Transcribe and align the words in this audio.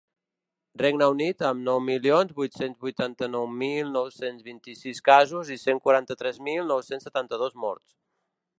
Regne 0.81 1.09
Unit, 1.15 1.43
amb 1.49 1.61
nou 1.67 1.81
milions 1.89 2.31
vuit-cents 2.39 2.81
vuitanta-nou 2.87 3.45
mil 3.59 3.93
nou-cents 3.97 4.47
vint-i-sis 4.49 5.05
casos 5.13 5.53
i 5.57 5.61
cent 5.67 5.83
quaranta-tres 5.85 6.41
mil 6.49 6.67
nou-cents 6.75 7.09
setanta-dos 7.09 7.59
morts. 7.67 7.99